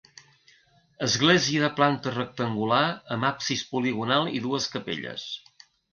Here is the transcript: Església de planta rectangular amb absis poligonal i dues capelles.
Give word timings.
Església 1.07 1.61
de 1.65 1.69
planta 1.81 2.13
rectangular 2.15 2.81
amb 3.17 3.27
absis 3.31 3.65
poligonal 3.75 4.29
i 4.39 4.43
dues 4.47 4.67
capelles. 4.79 5.29